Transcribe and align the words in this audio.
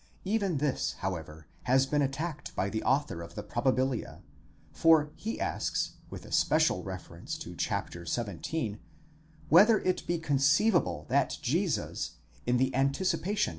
15 0.23 0.33
Even 0.33 0.57
this, 0.57 0.93
however, 1.01 1.45
has 1.65 1.85
been 1.85 2.01
attacked 2.01 2.55
by 2.55 2.71
the 2.71 2.81
author 2.81 3.21
of 3.21 3.35
the 3.35 3.43
Probabilia, 3.43 4.23
for 4.71 5.11
he 5.13 5.39
asks, 5.39 5.97
with 6.09 6.25
especial 6.25 6.81
re 6.83 6.95
ference 6.95 7.37
to 7.37 7.55
chap. 7.55 7.93
xvii., 7.93 8.79
whether 9.49 9.77
it 9.81 10.07
be 10.07 10.17
conceivable 10.17 11.05
that 11.09 11.37
Jesus 11.43 12.13
in 12.47 12.57
the 12.57 12.73
anticipation 12.73 13.49